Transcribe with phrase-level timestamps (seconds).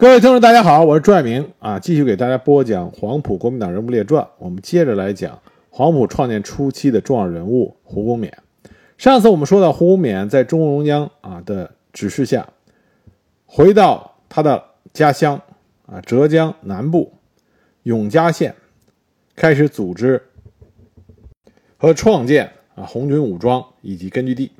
[0.00, 4.24] 各位听众，大家好，我是朱爱明啊，继续给大家播讲黄埔国民党人物列传。
[4.38, 8.32] 我们接着来讲黄埔创建初期的重要人物胡公冕。
[8.96, 12.48] 上次我们说到，胡公冕在中共中央啊的指示下，
[13.44, 15.42] 回到他的家乡
[15.86, 17.12] 啊浙江南部
[17.82, 18.54] 永嘉县，
[19.34, 20.22] 开始组织
[21.76, 24.52] 和创建啊红军武装以及根据地。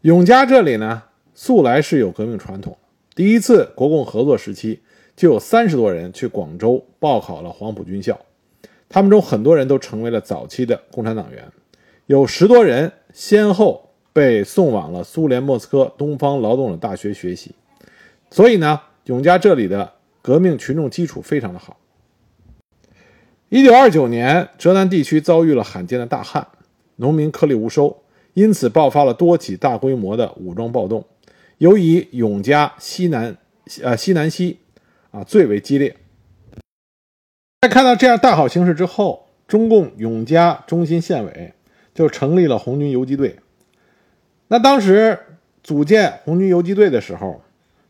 [0.00, 1.02] 永嘉这里呢，
[1.34, 2.78] 素来是有革命传统。
[3.20, 4.80] 第一次国共合作时期，
[5.14, 8.18] 就有三十多人去广州报考了黄埔军校，
[8.88, 11.44] 他们中很多人都成为了早期的共产党员，
[12.06, 17.54] 有十多人先后被送往了苏联莫斯科东方劳动者大学学习。
[18.30, 21.76] 所以呢，永嘉这里的革命群众基础非常的好。
[23.50, 26.48] 一九二九年，浙南地区遭遇了罕见的大旱，
[26.96, 27.98] 农民颗粒无收，
[28.32, 31.04] 因此爆发了多起大规模的武装暴动。
[31.60, 33.36] 尤以永嘉西南，
[33.82, 34.60] 呃西南西，
[35.10, 35.94] 啊最为激烈。
[37.60, 41.52] 在看到这样大好形势之后，中共永嘉中心县委
[41.92, 43.36] 就成立了红军游击队。
[44.48, 45.18] 那当时
[45.62, 47.42] 组建红军游击队的时候，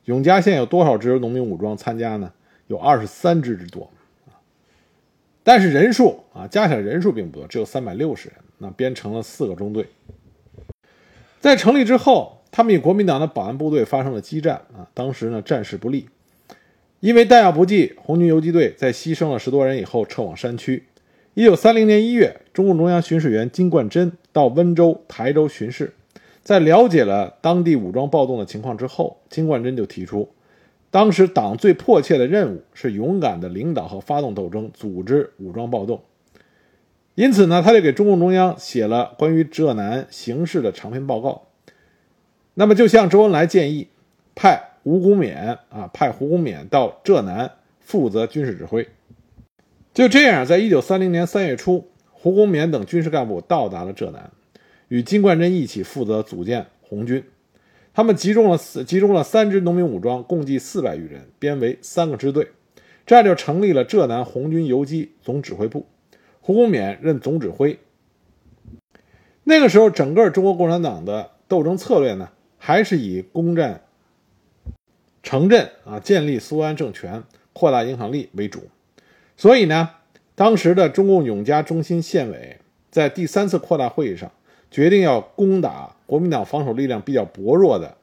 [0.06, 2.32] 永嘉县有多少支农民武装参加呢？
[2.66, 3.88] 有二十三支之多
[5.44, 8.36] 但是人数啊，加起来人数并不多，只有三百六十人。
[8.58, 9.86] 那编成了四个中队。
[11.38, 12.39] 在成立之后。
[12.52, 14.88] 他们与国民党的保安部队发生了激战啊！
[14.92, 16.08] 当时呢，战事不利，
[16.98, 20.84] 因为弹药不济，红军游击队在牺牲了十多人以后撤往山区。
[21.34, 25.94] 一九三零年一月，中共中央巡视员金冠珍到温州、台州巡视，
[26.42, 30.28] 在了解了当地武装暴动的情况之后，金冠珍就提出，
[30.90, 36.02] 当时党最迫切的任务是勇敢的领导和发动斗争，组织武装暴动。
[37.14, 41.42] 因此呢，他就给中共中央写了关于浙南形势的长篇报告。
[42.54, 43.88] 那么就向周恩来建议，
[44.34, 48.88] 派吴公勉啊，派胡公勉到浙南负责军事指挥。
[49.92, 54.30] 就这样，在一九三零年三月初，胡公勉等军事干部到达了浙南，
[54.88, 57.24] 与金冠珍一起负责组建红军。
[57.92, 62.48] 他们集中了集中了三支农民武装，共计四百余人，编为三个支队，
[63.04, 65.86] 这样就成立了浙南红军游击总指挥部。
[66.40, 67.78] 胡公勉任总指挥。
[69.42, 72.30] 那个时候，整个中国共产党的斗争策略呢？
[72.62, 73.82] 还是以攻占
[75.22, 78.68] 城镇啊，建立苏安政权、扩大影响力为主。
[79.36, 79.90] 所以呢，
[80.34, 82.58] 当时的中共永嘉中心县委
[82.90, 84.30] 在第三次扩大会议上
[84.70, 87.96] 决定要攻打国民党防守力量比较薄弱的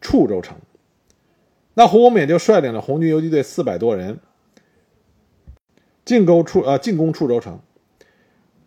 [0.00, 0.56] 处州城。
[1.74, 4.20] 那胡公勉就率领了红军游击队四百多人
[6.04, 7.58] 进攻处呃进攻处州城。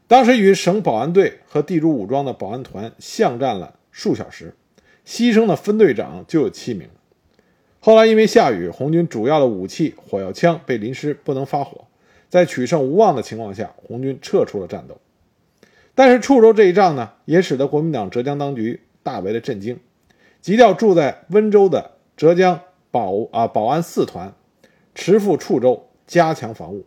[0.10, 4.54] 当时与省保安队和地主武装的保安团巷战了数小时。
[5.08, 6.90] 牺牲的分队长就有七名。
[7.80, 11.86] 后来因为下雨，红军主要的武器火药枪被淋湿，不能发火。
[12.28, 14.98] 在取胜无望的情况下，红军撤出了战斗。
[15.96, 19.80] 但是处州这一仗呢，也使得国民党浙江当局大为的震惊，
[20.42, 22.60] 急调住在温州的浙江
[22.92, 24.34] 保啊保安四团，
[24.94, 26.84] 驰赴处州加强防务。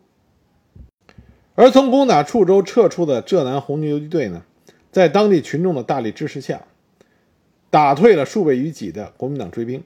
[1.55, 4.43] 而从攻打处州撤出的浙南红军游击队呢，
[4.93, 6.61] 在当地群众的大力支持下。
[7.71, 9.83] 打退了数倍于己的国民党追兵，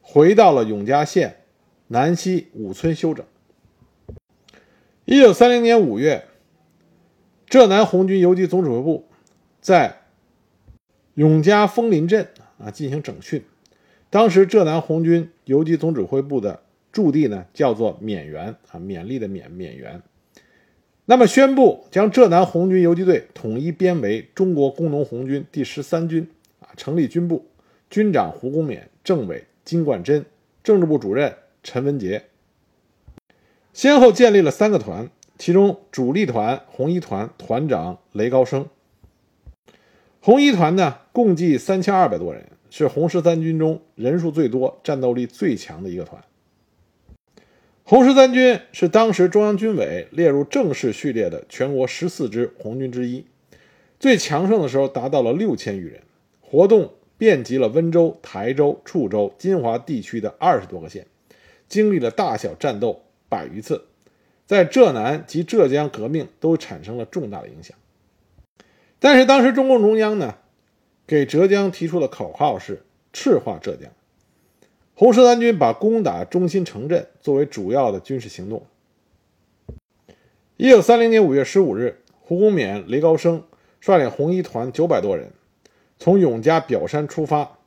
[0.00, 1.36] 回到了永嘉县
[1.88, 3.24] 南溪五村休整。
[5.04, 6.24] 一九三零年五月，
[7.46, 9.04] 浙南红军游击总指挥部
[9.60, 9.98] 在
[11.14, 13.44] 永嘉枫林镇啊进行整训。
[14.08, 20.02] 当时浙南红军游击总指挥部的驻地呢叫做勉园啊，勉励的勉勉园。
[21.04, 26.26] 那么宣布将浙南红军游击队统一编为中国工农红军第十三军。
[26.76, 27.46] 成立军部，
[27.88, 30.24] 军长胡公勉，政委金冠珍，
[30.62, 32.24] 政治部主任陈文杰，
[33.72, 38.66] 先后建立了三个团，其中主力团红一团团长雷高升。
[40.20, 46.22] 红一团呢，共计三千二百多人，是红十三军中人数最多、战斗力最强的一个团。
[47.82, 53.24] 红十三军是当时中央军委列入正式序列的全国十四支红军之一，
[53.98, 56.00] 最强盛的时候达到了六千余人。
[56.50, 61.06] 活动遍及了温州、台州、处州、金华地区的二十多个县，
[61.68, 63.84] 经历了大小战斗百余次，
[64.46, 67.76] 在浙南及浙江革命都产生了重大的影响。
[68.98, 70.34] 但是当时中共中央呢，
[71.06, 72.82] 给浙江提出的口号是
[73.12, 73.88] 赤化浙江。
[74.94, 78.66] 红十三军把攻打中心城镇作为主要的军事行动。
[80.56, 83.44] 一九三零年五月十五日，胡公勉、雷高升
[83.80, 85.30] 率领红一团九百多人。
[86.02, 87.58] 从永嘉表山出发，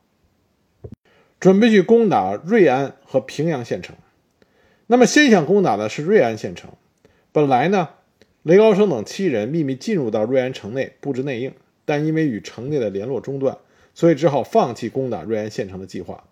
[1.40, 3.96] 准备去攻打瑞安和平阳县城。
[4.88, 6.72] 那么，先想攻打的是瑞安县城。
[7.32, 7.90] 本来呢，
[8.42, 11.54] 雷高升等七人秘密进入到瑞安城内布置内应，
[11.86, 13.56] 但因为与城内的联络中断，
[13.94, 16.24] 所以只好放弃攻打瑞安县城的计划，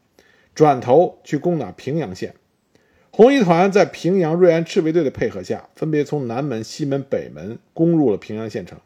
[0.56, 2.34] 转头去攻打平阳县。
[3.12, 8.80] 红一团在平阳瑞安赤卫队的配合下，分别从南门、西门、北门攻入了平阳县城。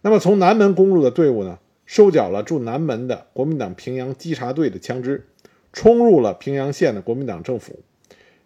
[0.00, 5.26] 那么，从南门攻入的队伍呢，收缴了驻南门的国民党平阳稽查队的枪支，
[5.72, 7.80] 冲入了平阳县的国民党政府。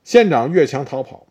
[0.05, 1.27] 县长越墙逃跑。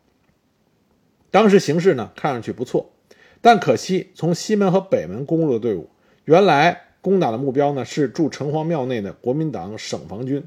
[1.31, 2.91] 当时形势呢，看上去不错，
[3.39, 5.89] 但可惜从西门和北门攻入的队伍，
[6.25, 10.43] 原来攻打的目标呢是驻城隍庙内的国民党省防军，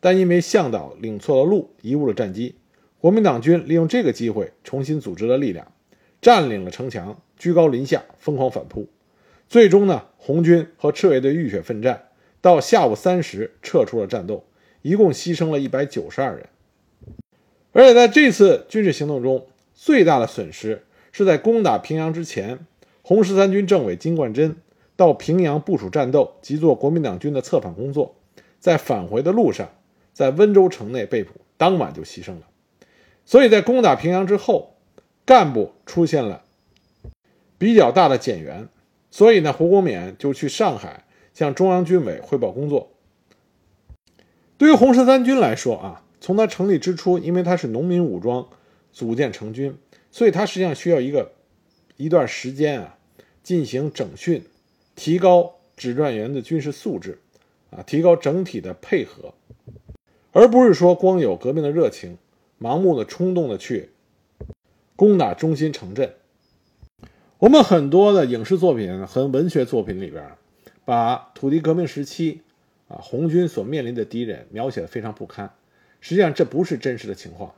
[0.00, 2.54] 但因为向导领错了路，贻误了战机。
[2.98, 5.70] 国民党军利用这个机会重新组织了力量，
[6.22, 8.88] 占领了城墙，居高临下，疯狂反扑。
[9.52, 12.08] 最终呢，红军和赤卫队浴血奋战，
[12.40, 14.46] 到下午三时撤出了战斗，
[14.80, 16.46] 一共牺牲了一百九十二人。
[17.72, 22.60] 而且在这次军事行动中，最大的损失是在攻打平阳之前，
[23.02, 24.56] 红十三军政委金冠珍
[24.96, 28.14] 到平阳部署战斗及做国民党军的策反工作，
[28.58, 29.68] 在返回的路上，
[30.14, 32.48] 在温州城内被捕，当晚就牺牲了。
[33.26, 34.76] 所以在攻打平阳之后，
[35.26, 36.42] 干部出现了
[37.58, 38.66] 比较大的减员，
[39.12, 42.90] 所以呢，胡公勉就去上海向中央军委汇报工作。
[44.58, 48.48] 对于红十三军来说啊，从他成立之初，因为他是农民武装
[48.90, 49.76] 组建成军，
[50.10, 51.30] 所以他实际上需要一个
[51.96, 52.98] 一段时间啊，
[53.44, 54.42] 进行整训，
[54.96, 57.20] 提高指战员的军事素质，
[57.70, 59.34] 啊，提高整体的配合，
[60.32, 62.18] 而不是说光有革命的热情。
[62.58, 63.90] 盲目的、冲动的去
[64.94, 66.14] 攻打中心城镇。
[67.42, 70.24] 我们很多的影视作品和文学作品里边，
[70.84, 72.40] 把土地革命时期
[72.86, 75.52] 啊红军所面临的敌人描写的非常不堪。
[76.00, 77.52] 实际上，这不是真实的情况。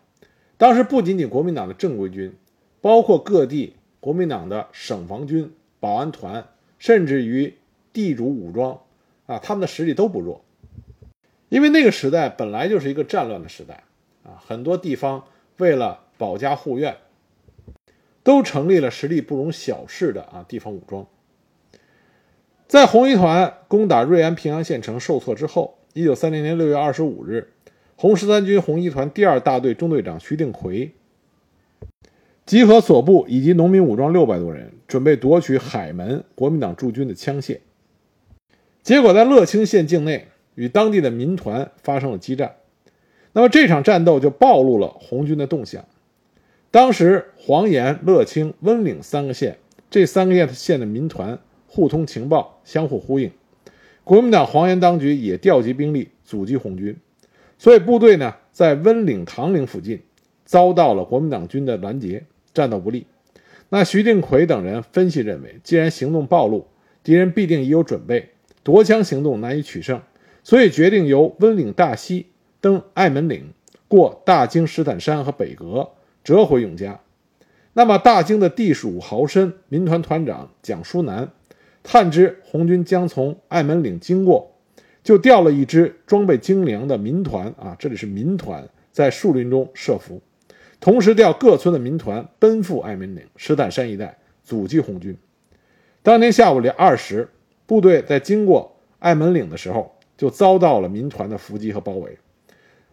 [0.57, 2.35] 当时不仅仅国民党的正规军，
[2.81, 6.47] 包括各地国民党的省防军、保安团，
[6.79, 7.53] 甚至于
[7.93, 8.81] 地主武装
[9.27, 10.43] 啊，他们的实力都不弱。
[11.51, 13.85] 因为那个时代本来就是一个战乱的时代。
[14.23, 15.25] 啊，很多地方
[15.59, 16.97] 为了保家护院，
[18.25, 21.07] 都成立了实力不容小视的啊地方武装。
[22.67, 27.53] 在红一团攻打瑞安平阳县城受挫之后，一九三零年六月二十五日，
[27.95, 30.93] 红十三军红一团第二大队中队长徐定奎
[32.47, 37.61] 集合所部以及农民武装六百多人，准备夺取海门国民党驻军的枪械。
[38.83, 42.57] 结果在乐清县境内与当地的民团发生了激战。
[43.33, 45.85] 那么这场战斗就暴露了红军的动向。
[46.75, 49.59] 当时黄岩、乐清、温岭三个县，
[49.91, 51.39] 这三个县的县的民团
[51.69, 53.31] 互通情报，相互呼应。
[54.03, 56.97] 国民党黄岩当局也调集兵力阻击红军，
[57.59, 60.03] 所以部队呢在温岭、唐岭附近
[60.45, 63.07] 遭到了国民党军的拦截，战斗不利。
[63.69, 66.67] 那徐定奎等人分析认为，既然行动暴露，
[67.05, 68.31] 敌人必定已有准备，
[68.65, 70.03] 夺枪行动难以取胜，
[70.43, 72.27] 所以决定由温岭大西。
[72.61, 73.53] 登艾门岭，
[73.87, 75.91] 过大京石坦山和北阁，
[76.25, 76.99] 折回永嘉。
[77.75, 81.29] 那么大京的地属豪绅民团团长蒋书南，
[81.83, 84.53] 探知红军将从爱门岭经过，
[85.03, 90.23] 就调了一支装备精良的民团啊，这里是民团，在树林中设伏，
[90.81, 95.17] 同时调各村的民团奔赴爱门岭、石坦山一带阻击红军。
[96.03, 97.29] 当天下午两二时，
[97.67, 102.19] 部队在经过爱门岭的时候，就遭到了民团的伏击和包围。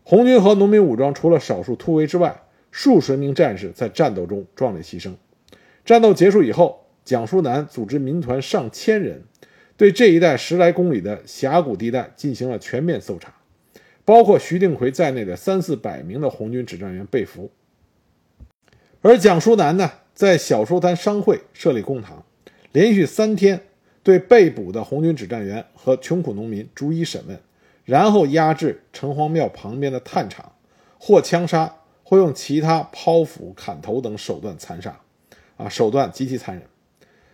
[0.04, 2.42] 红军和农民武装除了少数突围之外，
[2.72, 5.14] 数十名战士在战斗中壮烈牺牲。
[5.86, 9.24] 战斗结束以后，蒋书南组织民团上千人，
[9.78, 13.34] 对这一带十来公里的峡谷地带进行了全面搜查，
[14.06, 17.52] 包括徐定奎在内的三四百名的红军指战员被俘。
[19.02, 22.24] 而蒋书南呢，在小书滩商会设立公堂，
[22.72, 23.62] 连续三天
[24.04, 27.40] 对被捕的红军指战员和穷苦农民逐一审问。
[27.84, 30.54] 然后押至城隍庙旁边的炭场，
[31.00, 31.78] 或枪杀，
[32.12, 35.00] 会用其他剖腹、砍头等手段残杀，
[35.56, 36.66] 啊，手段极其残忍。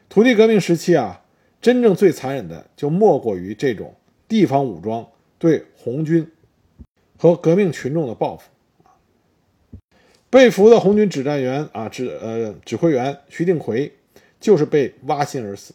[0.08, 1.24] 土地革命时期啊，
[1.60, 3.96] 真正最残忍的就莫过于这种
[4.28, 5.08] 地方武装
[5.40, 6.32] 对红军
[7.18, 8.52] 和革命群众的报复。
[10.30, 13.92] 被俘的红军指战员啊，指呃指挥员徐定奎，
[14.40, 15.74] 就是被挖心而死，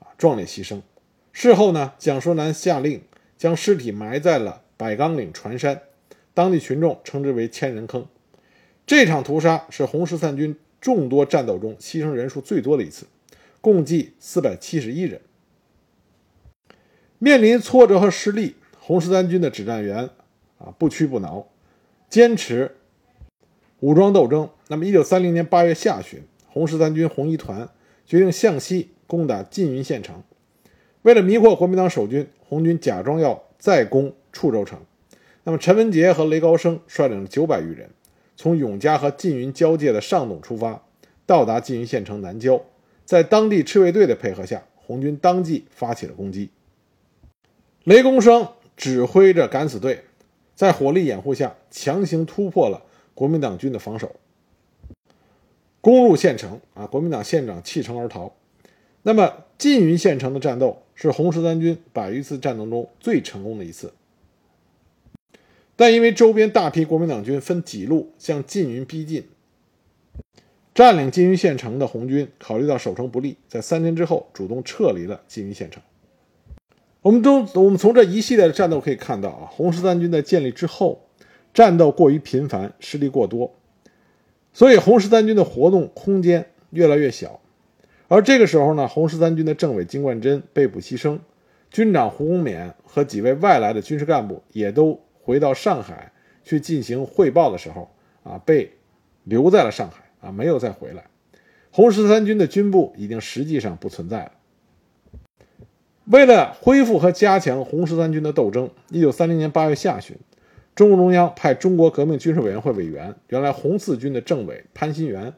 [0.00, 0.82] 啊，壮烈牺牲。
[1.32, 3.00] 事后呢，蒋书南下令。
[3.38, 5.82] 将尸体埋在了百岗岭船山，
[6.34, 8.06] 当地群众称之为“千人坑”。
[8.86, 13.06] 这场屠杀是红十三军众多战斗中牺牲人数最多的一次，
[13.60, 15.20] 共计四百七十一人。
[17.18, 20.10] 面临挫折和失利，红十三军的指战员
[20.58, 21.46] 啊，不屈不挠，
[22.10, 22.76] 坚持
[23.78, 24.50] 武装斗争。
[24.66, 27.68] 那么，一九三零年八月下旬，红十三军红一团
[28.04, 30.22] 决定向西攻打缙云县城。
[31.02, 34.80] 为了迷惑国民党守军，红军假装要再攻处州城。
[35.44, 37.90] 那么，陈文杰和雷高升率领九百余人，
[38.36, 40.84] 从永嘉和缙云交界的上董出发，
[41.26, 42.62] 到达缙云县城南郊。
[43.04, 46.50] 在当地赤卫队的配合下，红军当即发起了攻击。
[47.82, 48.46] 雷公生
[48.76, 50.04] 指挥着敢死队，
[50.54, 54.14] 在火力掩护下，强行突破了国民党军的防守，
[55.80, 56.60] 攻入县城。
[56.74, 58.32] 啊，国民党县长弃城而逃。
[59.02, 63.92] 那么，缙云县城的战斗是红十三军百余次战斗中最成功的一次。
[65.82, 69.24] 但因为周边大批国民党军分几路向缙云逼近，
[70.72, 75.82] 占领缙云县城的红军考虑到守城不利，在三天之后主动撤离了缙云县城。
[77.00, 81.04] 我们都我们从这一系列的战斗可以看到啊，红十三军在建立之后，
[81.52, 83.52] 战斗过于频繁，失利过多，
[84.52, 87.40] 所以红十三军的活动空间越来越小。
[88.06, 91.18] 而这个时候呢，红十三军的政委金冠珍被捕牺牲，
[91.72, 96.12] 军长胡公勉和几位外来的军事干部也都回到上海
[96.44, 97.90] 去进行汇报的时候
[98.22, 98.72] 啊，被
[99.24, 101.04] 留在了上海啊，没有再回来。
[101.70, 104.32] 红十三军的军部已经实际上不存在了。
[106.06, 110.16] 为了恢复和加强红十三军的斗争，一九三零年八月下旬，
[110.74, 115.32] 中共中央派中国革命军事委员会委员、原来红四军的政委潘新元，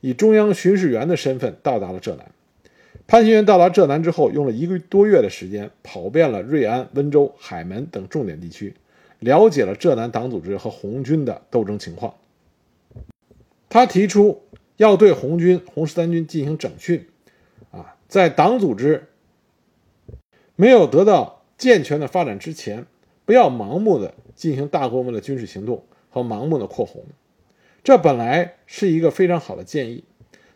[0.00, 2.30] 以中央巡视员的身份到达了浙南。
[3.06, 8.74] 潘新元到达浙南之后，用了一个多月的时间，跑遍了瑞安、温州、海门等重点地区，
[9.24, 12.14] 了解了浙南党组织和红军的斗争情况。
[13.68, 14.42] 他提出
[14.76, 17.06] 要对红军、红十三军进行整训，
[17.70, 19.08] 啊，在党组织。
[20.56, 22.86] 没有得到健全的发展之前，
[23.24, 27.04] 不要盲目的进行大规模的军事行动和盲目的扩红，
[27.82, 30.04] 这本来是一个非常好的建议。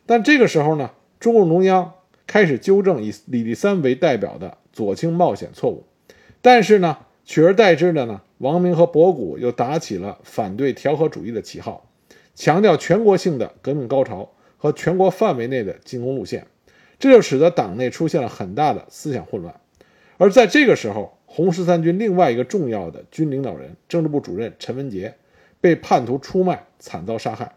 [0.06, 1.94] 但这个时候呢，中共中央
[2.28, 5.82] 开始纠正以李立三为代表的左倾冒险错误，
[6.40, 11.88] 但是呢，取而代之的呢，王明和博古又打起了反对调和主义的旗号，
[12.34, 16.46] 强调全国性的革命高潮和全国范围内的进攻路线，
[16.98, 19.60] 这就使得党内出现了很大的思想混乱。
[20.18, 25.14] 而在这个时候，红十三军另外一个重要的军领导人、政治部主任陈文杰
[25.60, 27.56] 被叛徒出卖，惨遭杀害。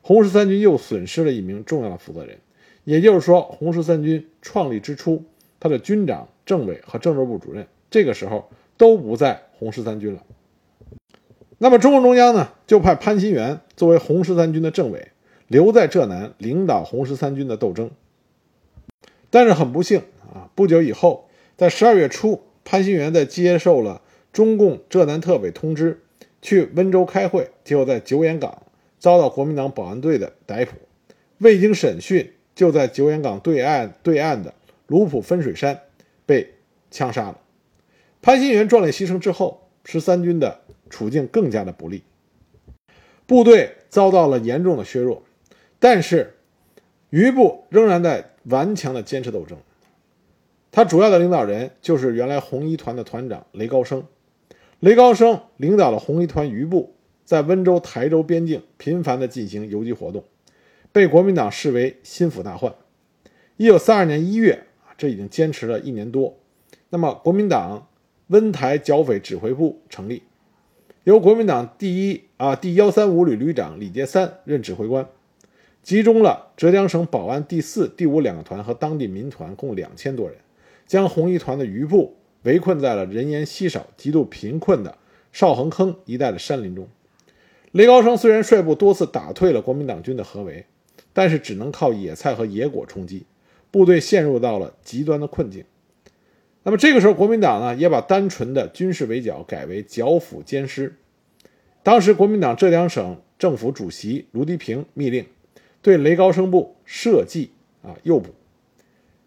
[0.00, 2.38] 红十三军又损失了一名重要的负责人，
[2.84, 5.24] 也就是说，红十三军创立之初，
[5.60, 10.24] 他的军长、政委和政治部主任这个时候都不在红十三军了。
[11.58, 15.12] 那么，中共中央呢，就派潘新元作为红十三军的政委，
[15.46, 17.92] 留在浙南领导红十三军的斗争。
[19.30, 20.02] 但是很不幸
[20.34, 21.28] 啊，不久以后。
[21.56, 24.02] 在十二月初，潘新元在接受了
[24.32, 26.00] 中共浙南特委通知，
[26.40, 28.62] 去温州开会，结果在九眼港
[28.98, 30.72] 遭到国民党保安队的逮捕，
[31.38, 34.52] 未经审讯，就在九眼港对岸对岸的
[34.88, 35.78] 卢浦分水山
[36.26, 36.54] 被
[36.90, 37.38] 枪杀了。
[38.24, 42.04] 潘新元壮烈牺牲之后，十三军的处境更加的不利，
[43.26, 45.24] 部队遭到了严重的削弱，
[45.80, 46.34] 但是
[47.10, 49.58] 余部仍然在顽强的坚持斗争。
[50.70, 54.04] 他主要的领导人就是原来红一团的团长雷高升。
[54.78, 60.22] 雷高升领导了红一团余部，在温州、台州边境频繁地进行游击活动，
[60.92, 62.72] 被国民党视为心腹大患。
[63.56, 64.62] 一九三二年一月，
[64.96, 66.38] 这已经坚持了一年多。
[66.88, 67.88] 那么，国民党
[68.32, 70.22] 温台剿匪指挥部成立，
[71.04, 75.06] 由国民党第一啊第幺三五旅旅长李杰三任指挥官，
[75.82, 80.38] 集中了浙江省保安第四、第五两个团和当地民团共两千多人。
[80.86, 84.96] 将红一团的余部围困在了人烟稀少、极度贫困的
[85.30, 86.88] 少横坑一带的山林中。
[87.72, 90.64] 雷高升虽然率部多次打退了国民党军的合围，
[91.12, 93.26] 但是只能靠野菜和野果充饥，
[93.70, 95.62] 部队陷入到了极端的困境。
[96.64, 100.94] 那么这个时候，国民党呢也把单纯的军事围剿改为剿抚兼施。
[101.82, 105.26] 当时，国民党浙江省政府主席卢迪平密令
[105.80, 107.50] 对雷高升部设计
[107.82, 108.30] 啊诱捕。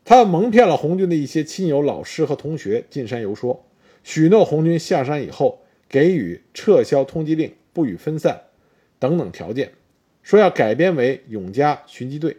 [0.06, 3.66] 他蒙骗了红军的一些亲友、老师和同学进山游说，
[4.04, 8.40] 许诺红军下山以后给予撤销通缉令、不予分散
[8.98, 9.74] 等等条件，
[10.24, 12.38] 说要改编为永嘉巡击队，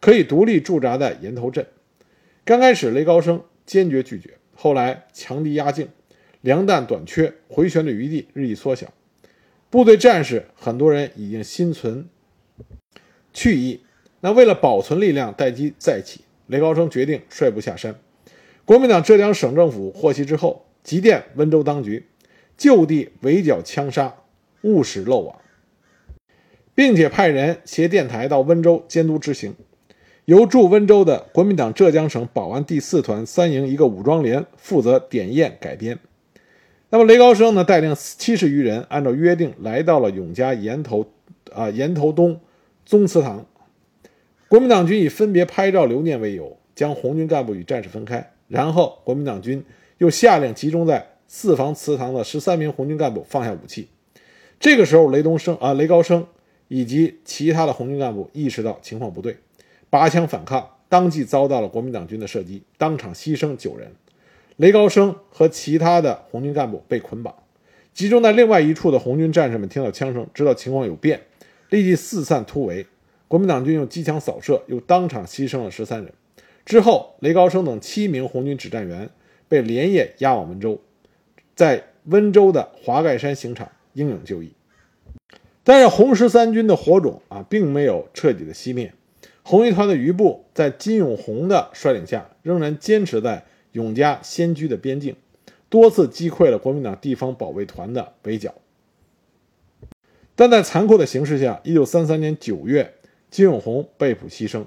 [0.00, 1.66] 可以独立驻扎在岩头镇。
[2.44, 5.88] 刚开始，雷高升坚决拒绝，后来强敌压境，
[6.40, 8.92] 粮弹短缺，回旋的余地日益缩小，
[9.70, 12.08] 部队战士很多人已经心存
[13.32, 13.80] 去意。
[14.22, 16.22] 那为了保存力量，待机再起。
[16.48, 17.94] 雷高升决定率部下山。
[18.64, 22.08] 国民党浙江省政府获悉之后，急电温州当局，
[22.56, 24.16] 就地围剿枪杀，
[24.62, 25.40] 勿使漏网，
[26.74, 29.54] 并且派人携电台到温州监督执行。
[30.26, 35.98] 由驻温州的国民党浙江省保安第四团三营一个武装连负责点验改编。
[36.90, 41.06] 那么雷高升呢，带领七十余人，按照约定来到了永嘉岩头
[41.52, 42.40] 啊岩头东
[42.84, 43.46] 宗祠堂。
[44.48, 48.32] 国民党军以分别拍照留念为由，将红军干部与战士分开。
[48.48, 49.64] 然后国民党军
[49.98, 53.88] 又下令集中在四房祠堂的十三名红军干部放下武器。
[54.58, 56.26] 这个时候，雷东升啊雷高升
[56.66, 59.36] 以及其他的红军干部意识到情况不对，
[59.90, 63.92] 拔枪反抗，当即遭到了国民党军的射击，当场牺牲九人。
[64.56, 67.34] 雷高升和其他的红军干部被捆绑，
[67.92, 71.20] 集中在另外一处的红军战士们听到枪声，知道情况有变，
[71.70, 72.86] 立即四散突围。
[73.26, 76.12] 国民党军用机枪扫射，又当场牺牲了十三人。
[76.64, 79.08] 之后，雷高升等七名红军指战员
[79.48, 80.80] 被连夜押往温州，
[81.56, 84.52] 在温州的华盖山刑场英勇就义。
[85.64, 88.92] 但是红十三军的火种啊，并没有彻底的熄灭。
[89.42, 93.46] 红一团的余部在金永红的率领下，仍然坚持在。
[93.72, 95.14] 永嘉仙居的边境，
[95.68, 98.52] 多次击溃了国民党地方保卫团的围剿，
[100.34, 102.94] 但在残酷的形势下，一九三三年九月，
[103.30, 104.64] 金永红被捕牺牲，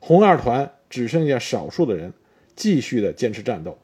[0.00, 2.12] 红二团只剩下少数的人
[2.54, 3.78] 继续的坚持战斗。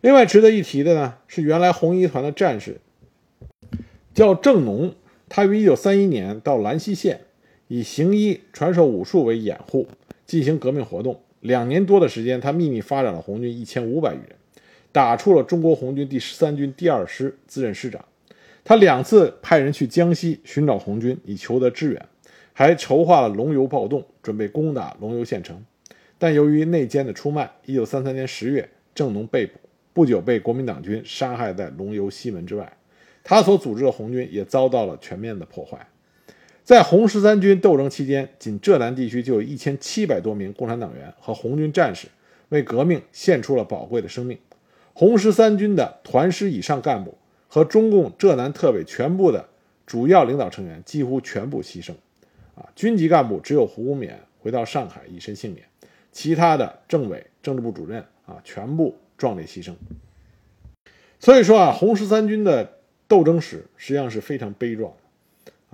[0.00, 2.80] 另外值得一提的呢，是原来红一团的战士
[4.14, 4.94] 叫郑农，
[5.28, 7.25] 他于一九三一年到兰溪县，
[7.68, 9.86] 以行医传授武术为掩护，
[10.24, 11.20] 进行革命活动。
[11.40, 14.30] 两年多的时间，他秘密发展了红军一千五百余人，
[14.92, 18.04] 打出了中国红军第十三军第二师，自任师长。
[18.64, 22.06] 他两次派人去江西寻找红军，以求得支援，
[22.52, 25.64] 还筹划了龙游暴动，准备攻打龙游县城。
[26.18, 29.60] 但由于内奸的出卖，一九三三年十月，郑农被捕，
[29.92, 32.76] 不久被国民党军杀害在龙游西门之外。
[33.22, 35.86] 他所组织的红军也遭到了全面的破坏。
[36.66, 42.08] 在红十三军斗争期间，仅浙南地区就有一千七百多名共产党员和红军战士
[42.48, 44.36] 为革命献出了宝贵的生命。
[44.92, 49.48] 红十三军的团师以上干部和中共浙南特委全部的
[49.86, 51.92] 主要领导成员几乎全部牺牲。
[52.56, 55.64] 啊，军级干部只有胡公勉回到上海以身幸免，
[56.10, 59.72] 其他的政委、政治部主任啊，全部壮烈牺牲。
[61.20, 64.92] 所以说啊，红十三军的斗争史实际上是非常悲壮。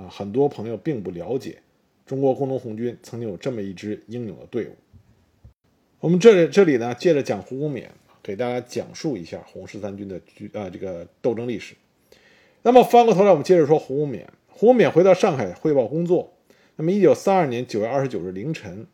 [0.02, 1.58] 啊，很多朋友并不了解，
[2.04, 4.76] 中国工农红军曾经有这么一支英勇的队伍。
[6.00, 7.86] 我们这里这里呢，接着讲胡公勉，
[8.22, 11.76] 给大家讲述一下红十三军的军啊这个斗争历史。
[12.62, 14.24] 那么翻过头来，我们接着说胡公勉。
[14.48, 16.32] 胡公勉回到上海汇报工作。
[16.76, 18.86] 那么，一九三二年九月二十九日凌晨，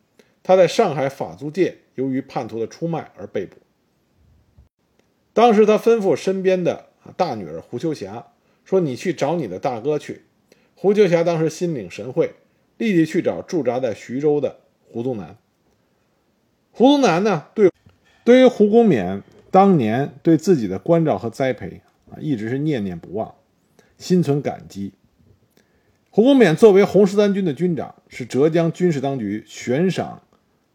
[0.43, 3.57] 他在上海法租界由于叛徒的出卖而被捕。
[5.33, 8.33] 当时他吩咐身边的大女儿胡秋霞
[8.65, 10.23] 说：“你去找你的大哥去。”
[10.81, 12.37] 胡秋霞当时心领神会，
[12.77, 15.37] 立即去找驻扎在徐州的胡宗南。
[16.71, 17.73] 胡宗南呢，对
[18.23, 23.35] 对于胡公勉当年对自己的关照和栽培啊，一直是念念不忘，
[23.97, 24.93] 心存感激。
[26.11, 30.23] 胡公勉作为红十三军的军长，是浙江军事当局悬赏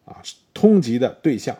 [0.03, 0.21] 啊
[0.53, 1.57] 通缉的对象。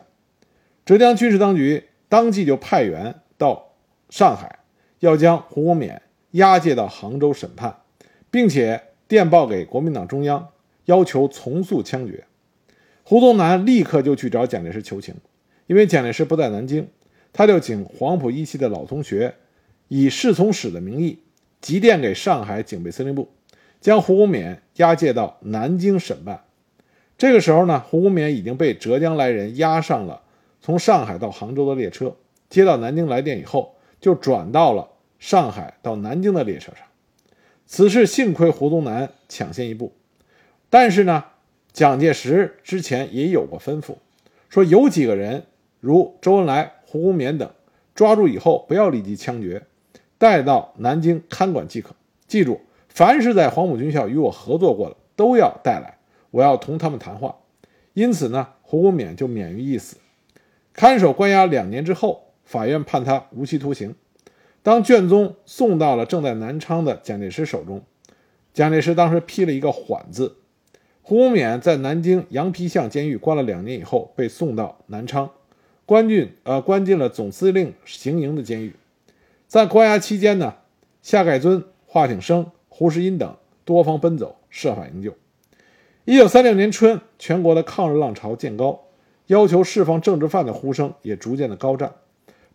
[0.84, 3.72] 浙江军事当局当即就派员到
[4.10, 4.60] 上海，
[5.00, 6.02] 要将胡公勉
[6.32, 7.78] 押解到杭州审判。
[8.34, 10.50] 并且电报给国民党中央，
[10.86, 12.24] 要求从速枪决。
[13.04, 15.14] 胡宗南立刻就去找蒋介石求情，
[15.68, 16.88] 因为蒋介石不在南京，
[17.32, 19.36] 他就请黄埔一期的老同学，
[19.88, 21.20] 以侍从使的名义
[21.62, 23.30] 急电给上海警备司令部，
[23.80, 26.44] 将胡公勉押解到南京审判。
[27.16, 30.24] 这个时候呢，胡公勉已经被浙江来人押上了
[30.60, 32.16] 从上海到杭州的列车，
[32.50, 36.84] 接到南京来电以后，就转到了上海到南京的列车上。
[37.66, 39.94] 此事幸亏胡宗南抢先一步，
[40.70, 41.26] 但是呢，
[41.72, 43.96] 蒋介石之前也有过吩咐，
[44.50, 45.46] 说有几个人
[45.80, 47.50] 如周恩来、胡公勉等，
[47.96, 49.64] 抓住以后不要立即枪决，
[50.18, 51.96] 带到南京看管即可。
[52.28, 55.98] 记住，凡是在黄埔军校与我合作过的，都要带来，
[56.32, 57.36] 我要同他们谈话。
[57.94, 59.98] 因此呢，胡公勉就免于一死。
[60.74, 63.96] 看守关押两年之后，法院判他无期徒刑。
[64.64, 67.84] 当卷宗送到了正在南昌的蒋介石手中，
[68.54, 70.38] 蒋介石当时批了一个缓字。
[71.02, 75.30] 胡公勉在南京羊皮巷监狱关了两年以后，被送到南昌，
[75.86, 78.74] 关进呃关进了总司令行营的监狱。
[79.50, 80.56] 在关押期间呢，
[81.02, 85.14] 夏盖尊、华挺生、胡适英等多方奔走，设法营救。
[86.06, 88.86] 一九三六年春，全国的抗日浪潮渐高，
[89.28, 91.94] 要求释放政治犯的呼声也逐渐的高涨。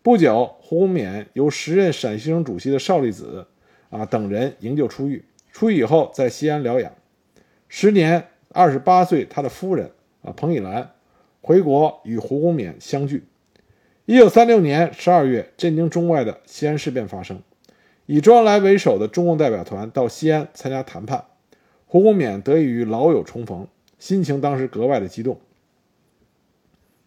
[0.01, 3.45] 不久，胡公勉由时任陕西省主席的邵力子
[3.89, 5.25] 啊等人营救出狱。
[5.51, 6.91] 出狱以后，在西安疗养。
[7.67, 10.91] 时年二十八岁，他的夫人啊彭以兰
[11.41, 13.25] 回国与胡公勉相聚。
[14.05, 17.41] 一九三六年十二月，震惊中外的西安事变发生，
[18.05, 21.25] 以周恩来为首的中共代表团到西安参加谈判，
[21.85, 23.67] 胡公勉得以与老友重逢，
[23.99, 25.39] 心情当时格外的激动。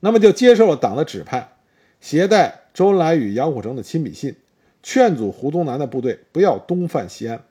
[0.01, 1.53] 那么就接受了党的指派，
[2.01, 4.35] 携带周恩来与杨虎城的亲笔信，
[4.83, 7.43] 劝阻胡宗南的部队不要东犯西安。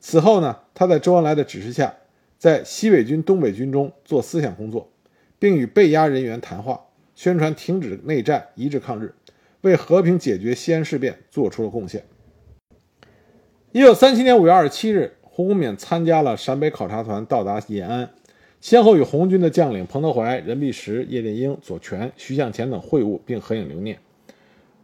[0.00, 1.94] 此后呢，他在周恩来的指示下，
[2.38, 4.90] 在西北军、东北军中做思想工作，
[5.38, 6.80] 并与被押人员谈话。
[7.14, 9.14] 宣传停止内战，一致抗日，
[9.60, 12.04] 为和平解决西安事变做出了贡献。
[13.70, 18.10] 一九三七年五月二十七日，胡公勉参加了陕北考察团到达延安，
[18.60, 23.96] 先后与红军的将领彭德怀、任弼时、叶剑英、左权、徐向前等会晤，并合影留念。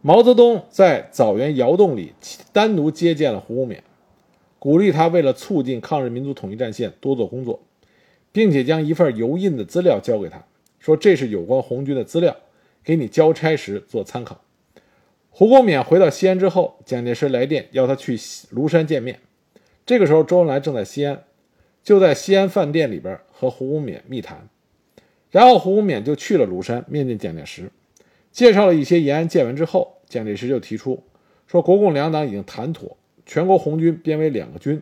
[0.01, 2.13] 毛泽东在枣园窑洞里
[2.51, 3.77] 单独接见了胡公勉，
[4.57, 7.61] 鼓励他为了促进抗日民族统一战线多做工作，
[8.31, 10.43] 并且将一份油印的资料交给他。
[10.79, 12.35] 说这是有关红军的资料，
[12.83, 14.41] 给你交差时做参考。
[15.29, 19.19] 胡公勉回到西安之后，蒋介石来电要他去庐山见面。
[19.85, 21.23] 这个时候，周恩来正在西安，
[21.83, 24.49] 就在西安饭店里边和胡公勉密谈。
[25.29, 27.69] 然后胡公勉就去了庐山面见蒋介石，
[28.31, 31.03] 介绍了一些延安见闻之后，蒋介石就提出
[31.47, 34.81] 说，国共两党已经谈妥，全国红军编为两个军，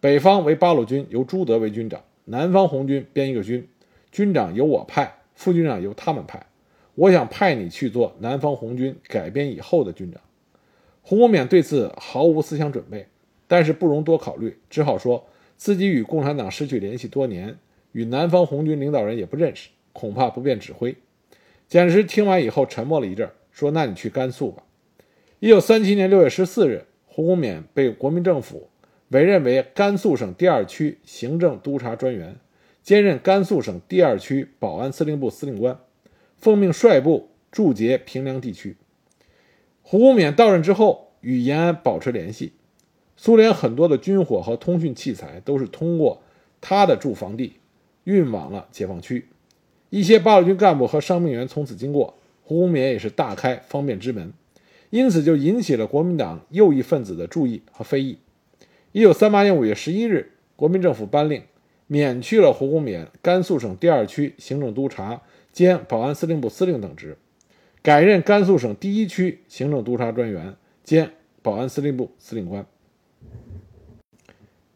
[0.00, 3.68] 北方为八路军，由朱德为军长；南方红军编一个军，
[4.10, 5.12] 军长由我派。
[5.34, 6.46] 副军长由他们派，
[6.94, 10.18] 我想派你去做南方红军改编以后的军长。
[11.02, 13.06] 胡公勉对此毫无思想准备，
[13.46, 15.26] 但是不容多考虑，只好说
[15.58, 17.58] 自己与共产党失去联系多年，
[17.92, 20.96] 与南方红军领导人也不认识，恐怕不便指挥。
[21.68, 24.62] 蒋介石听完以后沉默了一阵，说：“那你去甘肃吧。”
[25.40, 28.70] 一九三七年六月十四日，胡公勉被国民政府
[29.08, 32.36] 委任为甘肃省第二区行政督察专员。
[32.82, 35.80] 兼任甘肃省第二区保安司令部司令官，
[36.36, 38.76] 奉命率部驻节平凉地区。
[39.82, 42.52] 胡公勉到任之后，与延安保持联系。
[43.16, 46.22] 苏联很多的军火和通讯器材都是通过
[46.60, 47.54] 他的驻防地
[48.04, 49.26] 运往了解放区。
[49.90, 54.32] 一些八路军干部和伤病员从此经过，胡公勉也是大开方便之门，
[54.90, 58.18] 因此就引起了国民党右翼分子的注意和非议。
[58.92, 61.42] 一九三八年五月十一日，国民政府颁令。
[61.88, 65.22] 免去了胡公勉甘肃省第二区行政督察
[65.52, 67.16] 兼保安司令部司令等职，
[67.80, 72.66] 改任甘肃省第一区行政督察专员兼保安司令部司令官。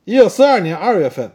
[0.05, 1.33] 一九四二年二月份，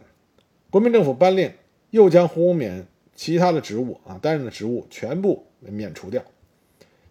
[0.70, 1.52] 国民政府颁令，
[1.90, 2.84] 又将胡公勉
[3.16, 6.22] 其他的职务啊担任的职务全部免除掉。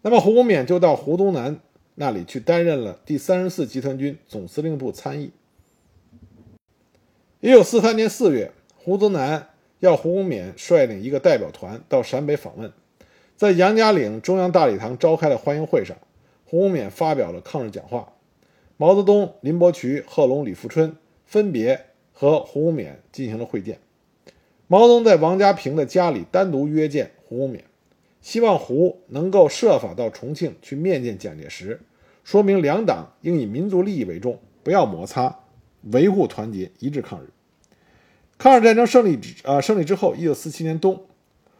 [0.02, 1.60] 那么胡公勉就到胡宗南
[1.96, 5.32] 那里去担任了第三十四集团军总司令部参议。
[7.41, 12.72] 一九四三年四月，胡宗南要胡公勉率领一个代表团到陕北访问，
[13.36, 15.98] 在杨家岭中央大礼堂召开的欢迎会上，
[16.46, 18.13] 胡公勉发表了抗日讲话。
[18.78, 23.80] 毛泽东、林伯渠、贺龙、李富春分别和胡公勉进行了会见。
[24.67, 27.60] 毛泽东在王家平的家里单独约见胡公勉，
[28.21, 31.82] 希望胡能够设法到重庆去面见蒋介石，
[32.23, 35.41] 说明两党应以民族利益为重，不要摩擦，
[35.91, 37.30] 维护团结，一致抗日。
[38.39, 41.06] 抗日战争胜利之呃胜利之后，一九四七年冬，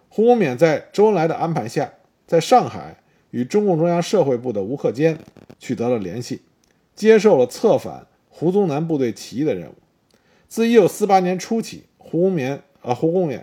[0.10, 1.94] 胡公勉在周恩来的安排下，
[2.26, 5.20] 在上海与中共中央社会部的吴克坚
[5.60, 6.41] 取得了联系，
[6.96, 9.76] 接受了策反胡宗南部队起义的任务。
[10.48, 13.41] 自一九四八年初起，胡公勉啊胡公勉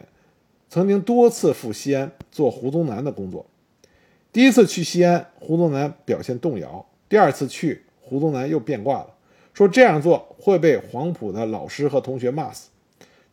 [0.69, 3.45] 曾经多次赴西安做胡宗南的工作。
[4.33, 9.09] 第一次去西安，胡宗南表现动摇；第二次去，胡宗南又变卦了，
[9.53, 12.71] 说这样做会被黄埔的老师和同学骂死。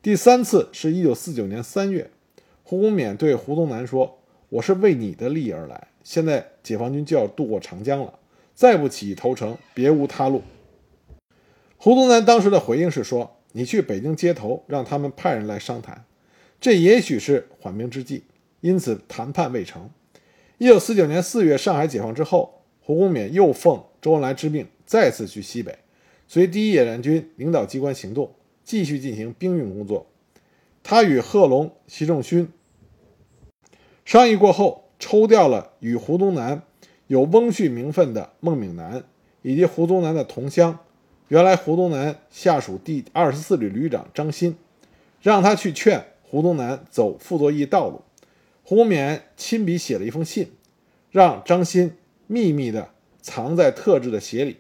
[0.01, 2.09] 第三次是一九四九年三月，
[2.63, 4.17] 胡公勉对胡宗南说
[4.49, 8.13] ：“我是为你的利益而来，现在解放军就要渡过长江了，
[8.53, 10.41] 再不起义投诚，别无他路。”
[11.77, 16.05] 胡宗南当时的回应是说：“你去北京接头，让他们派人来商谈，
[16.61, 18.23] 这也许是缓兵之计。”
[18.61, 19.89] 因此谈判未成。
[20.57, 25.77] 一九四九年四月，上海解放之后，胡公勉又奉周恩来之命，再次去西北，
[26.27, 28.35] 随第一野战军领导机关行动。
[28.65, 30.05] 继续进行兵运工作。
[30.83, 32.47] 他与贺龙、习仲勋
[34.05, 36.61] 商议过后，抽调了与胡宗南
[37.07, 39.03] 有翁婿名分的孟炳南，
[39.41, 40.77] 以及胡宗南的同乡，
[41.29, 44.57] 原来胡宗南下属第二十四旅旅长张欣，
[45.21, 48.01] 让他去劝胡宗南走傅作义道路。
[48.63, 50.51] 胡公勉亲笔写了一封信，
[51.11, 52.89] 让张欣秘密的
[53.21, 54.57] 藏在特制的鞋里，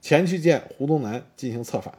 [0.00, 1.98] 前去见胡宗南进行策反。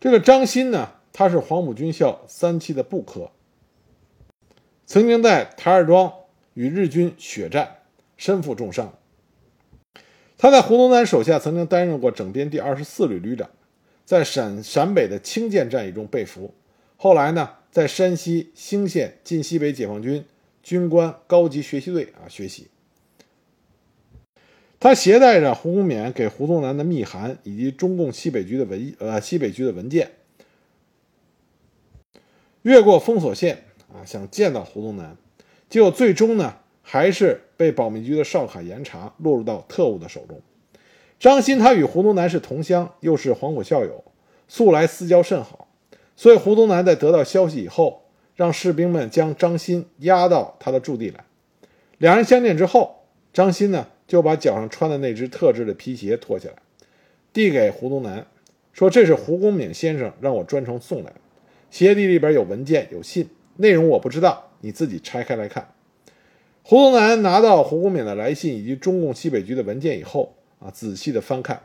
[0.00, 3.30] 这个张欣呢，他是黄埔军校三期的步科，
[4.84, 6.12] 曾经在台儿庄
[6.54, 7.76] 与日军血战，
[8.16, 8.92] 身负重伤。
[10.40, 13.50] 他在胡宗南手下曾经担任过整编第二十四旅旅长，
[14.06, 16.54] 在陕陕北的清涧战役中被俘。
[16.96, 20.24] 后来呢，在山西兴县晋西北解放军
[20.62, 22.68] 军官高级学习队啊学习。
[24.78, 30.12] 他携带着胡公冕给胡宗南的密函以及中共西北局的文呃西北局的文件，
[32.62, 35.18] 越过封锁线啊，想见到胡宗南，
[35.68, 40.40] 结果最终呢，还是被保密局的哨卡严查，落入到特务的手中。
[41.18, 44.02] 张欣他与胡宗南是同乡，又是黄埔校友，
[44.48, 45.68] 素来私交甚好，
[46.16, 51.22] 所以胡宗南在得到消息以后，让士兵们将张欣押到他的驻地来。
[51.98, 53.88] 两人相见之后，张欣呢。
[54.10, 56.56] 就把脚上穿的那只特制的皮鞋脱下来，
[57.32, 58.26] 递给胡宗南，
[58.72, 61.20] 说：“这是胡公敏先生让我专程送来的，
[61.70, 65.72] 鞋底里边有文件有信，内容我不知道，你自己拆开来看。”
[66.70, 71.60] 胡宗南拿到胡公勉的来信以及中共西北局的文件以后，啊，仔细的翻看，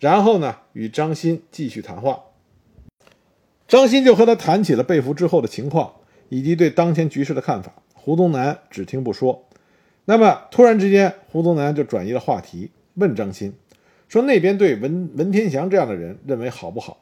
[0.00, 2.24] 然后呢，与张欣继续谈话。
[3.68, 5.92] 张欣就和他谈起了被俘之后的情况
[6.28, 9.44] 以及对当前局势的看法，胡宗南只听不说。
[10.06, 13.54] 那么突然之间，胡宗南就转移了话题，问张欣
[14.08, 16.98] 说：“那边对文文天祥这样的人认为好不好？”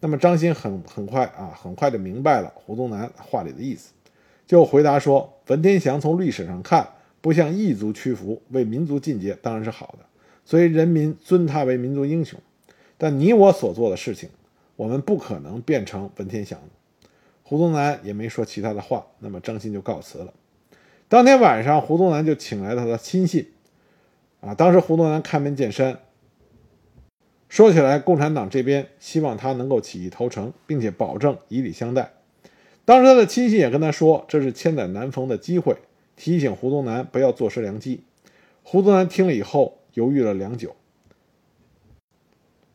[0.00, 3.92] 那么张欣很很快啊，很快就明白了胡宗南话里的意思，
[4.46, 6.88] 就回答说：“文天祥从历史上看，
[7.20, 10.06] 不向异族屈服，为民族尽节，当然是好的，
[10.44, 12.38] 所以人民尊他为民族英雄。
[12.96, 14.28] 但你我所做的事情，
[14.76, 16.56] 我们不可能变成文天祥。”
[17.42, 20.32] 胡宗南也没说其他的话，那么张欣就告辞了。
[21.08, 23.48] 当天晚上，胡宗南就请来他的亲信，
[24.40, 25.98] 啊，当时胡宗南开门见山，
[27.48, 32.12] 说起来，共产党这边希望他能够起义投诚，并且保证以礼相待。
[32.90, 35.76] 当时他的亲信也跟他说，这是千载难逢的机会，
[36.16, 38.00] 提醒胡宗南不要坐失良机。
[38.64, 40.74] 胡宗南听了以后，犹豫了良久，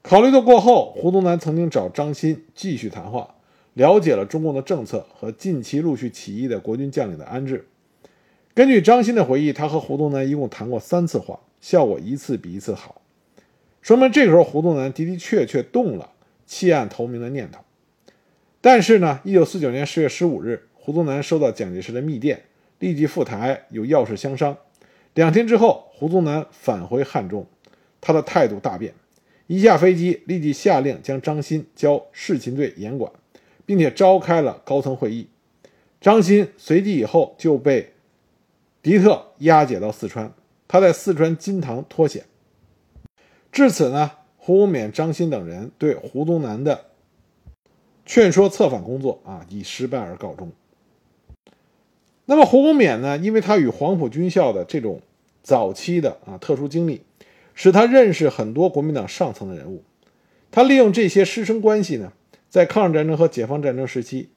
[0.02, 3.36] 考虑的过后，胡宗南曾经找张欣继续谈话，
[3.74, 7.68] 了解了中共的政策和近期陆续起义的国军将领的安置。
[8.54, 13.02] 根据张欣的回忆，他和胡宗南一共谈过三次话，效果一次比一次好，
[13.82, 16.12] 说明这个时候胡宗南的的确确动了
[16.46, 17.60] 弃暗投明的念头。
[18.66, 22.42] 但是呢，一九四九年十月十五日，胡宗南收到蒋介石的密电，
[22.80, 24.58] 立即赴台有要事相商。
[25.14, 27.46] 两天之后，胡宗南返回汉中，
[28.02, 28.96] 他的态度大变，
[29.46, 33.12] 一下飞机立即下令将张欣交侍勤队严管，
[33.68, 35.28] 并且召开了高层会议。
[36.02, 37.94] 张欣随即以后就被。
[38.82, 40.34] 敌特押解到四川，
[40.68, 42.26] 他在四川金堂脱险。
[43.52, 46.86] 至此呢，胡公冕、张欣等人对胡宗南的
[48.06, 50.52] 劝说策反工作啊，以失败而告终。
[52.26, 55.02] 那么胡公冕呢，因为他与黄埔军校的这种
[55.44, 57.02] 早期的啊特殊经历，
[57.54, 59.84] 使他认识很多国民党上层的人物。
[60.52, 62.14] 他利用这些师生关系呢，
[62.50, 64.30] 在抗日战争和解放战争时期，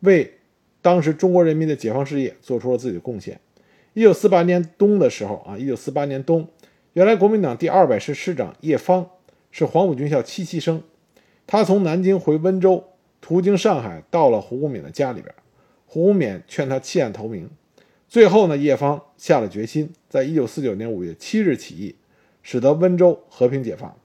[0.00, 0.34] 为
[0.80, 3.40] 当时中国人民的解放事业做出了自己的贡献。
[3.92, 6.48] 一九四八年冬的时候啊，一九四八年冬，
[6.94, 9.08] 原来国民党第二百师师长叶方
[9.50, 10.82] 是黄埔军校七期生，
[11.46, 12.84] 他从南京回温州，
[13.26, 15.34] 途经上海，到了胡公冕的家里边。
[15.84, 17.50] 胡公冕劝他弃暗投明，
[18.08, 21.96] 最后呢，叶方下了决心，在一九四九年五月七日起义，
[22.44, 23.96] 使得温州和平解放。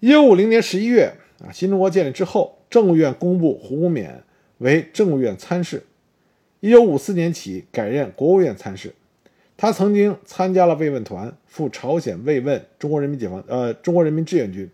[0.00, 4.24] 一九五零年十一月啊，新中国建立之后，政务院公布胡公冕
[4.58, 5.84] 为政务院参事。
[6.58, 8.92] 一九五四年起改任国务院参事，
[9.56, 14.68] 他曾经参加了慰问团赴朝鲜慰问中国人民解放呃中国人民志愿军。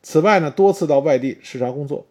[0.00, 2.06] 此外呢，多次到外地视察工作。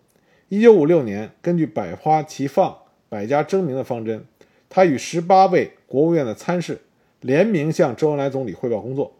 [0.51, 2.75] 一九五六年，根据百花齐放、
[3.07, 4.25] 百家争鸣的方针，
[4.67, 6.81] 他与十八位国务院的参事
[7.21, 9.13] 联名向周恩来总理汇报工作，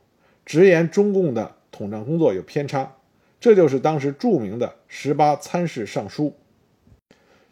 [0.44, 2.96] 直言中共的统战工作有偏差。
[3.40, 6.34] 这就是当时著名的十八参事上书。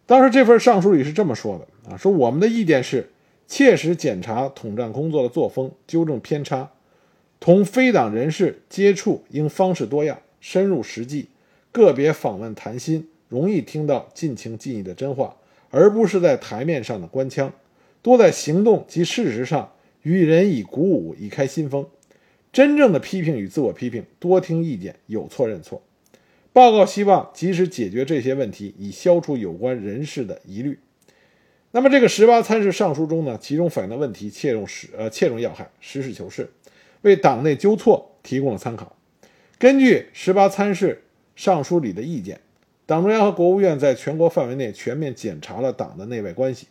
[0.08, 1.92] 当时这份上书里是这么说的。
[1.92, 3.12] 啊，说我们的意见是，
[3.46, 6.72] 切实检查统战工作的作风，纠正偏差，
[7.40, 11.30] 同非党人士接触应方式多样，深入实际，
[11.72, 15.36] 个别访问谈心，容易听到尽情尽意的真话，
[15.70, 17.54] 而不是在台面上的官腔，
[18.02, 21.86] 多在行动及事实上予人以鼓舞，以开新风。
[22.54, 25.84] 真正的批评与自我批评，多听意见，有错认错。
[26.54, 30.80] 报告希望及时解决这些问题，以消除有关人士的疑虑。
[31.72, 36.50] 那么这个十八参事上书中呢，其中反映的问题切中实呃切中要害，实事求是，
[37.02, 38.96] 为党内纠错提供了参考。
[39.60, 41.04] 根据十八参事
[41.36, 42.40] 上书里的意见，
[42.88, 46.68] 党中央和国务院在全国范围内全面检查了党的内外关系。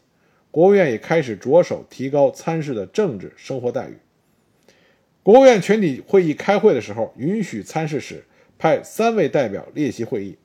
[0.51, 3.99] 国务院也开始着手提高参事的政治生活待遇。
[5.23, 8.25] 国务院全体会议开会的时候，允许参事室
[8.59, 10.39] 派三位代表列席会议，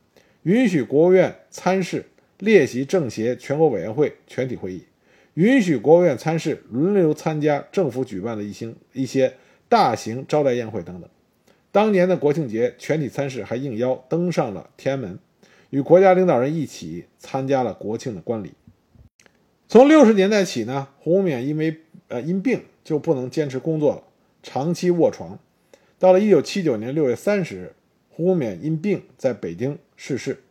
[0.43, 2.05] 允许国务院参事
[2.39, 4.83] 列席政协全国委员会全体会议，
[5.35, 9.33] 允许国务院参事轮流参加政府举办的一些一些
[9.69, 11.09] 大型招待宴会等等。
[11.71, 15.17] 当年的国庆节，全体参事还应邀登上了天安门，
[15.71, 18.53] 与国家领导人一起参加了国庆的观礼。
[19.67, 21.77] 从六十年代起呢，胡公勉因为
[22.09, 24.03] 呃因病就不能坚持工作了。
[24.43, 25.39] 长期卧床，
[25.97, 27.73] 到了一九七九年六月三十日，
[28.09, 30.41] 胡公勉因病在北京逝世。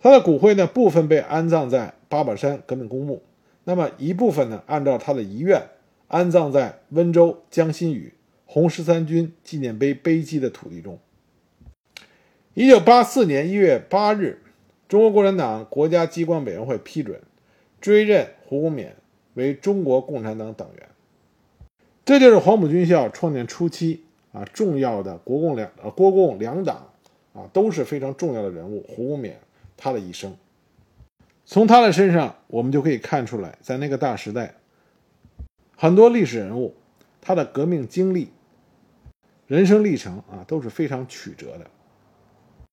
[0.00, 3.22] 他的骨灰呢，部分被安葬在八宝山革命公墓，
[3.64, 5.62] 那么一部分呢，按照他的遗愿
[6.08, 8.14] 安葬在温州江心屿
[8.46, 10.98] 红十三军纪念碑碑基的土地中。
[12.54, 14.42] 一九八四年一月八日，
[14.88, 17.22] 中国共产党国家机关委员会批准
[17.80, 18.88] 追认胡公勉
[19.34, 20.88] 为中国共产党党员。
[22.04, 26.90] 这就是黄埔军校创建初期啊重要的国共两呃国共两党
[27.34, 28.84] 啊都是非常重要的人物。
[28.88, 29.34] 胡公勉
[29.76, 30.36] 他的一生，
[31.46, 34.56] 从他的身上我们就可以看出来，在那个大时代，
[35.76, 36.74] 很多历史人物
[37.20, 38.32] 他的革命经历、
[39.46, 41.70] 人生历程啊都是非常曲折的。